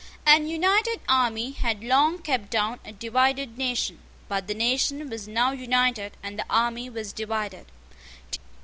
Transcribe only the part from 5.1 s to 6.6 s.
was now united, and the